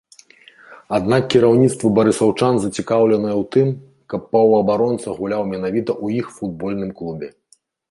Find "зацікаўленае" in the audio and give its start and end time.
2.63-3.35